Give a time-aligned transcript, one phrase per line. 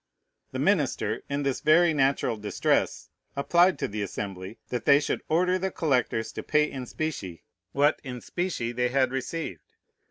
[0.51, 5.59] The minister, in this very natural distress, applied to the Assembly, that they should order
[5.59, 9.61] the collectors to pay in specie what in specie they had received.